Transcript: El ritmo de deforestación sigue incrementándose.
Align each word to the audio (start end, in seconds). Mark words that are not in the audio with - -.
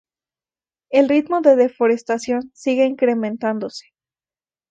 El 0.89 1.07
ritmo 1.09 1.41
de 1.41 1.55
deforestación 1.55 2.49
sigue 2.55 2.85
incrementándose. 2.87 3.85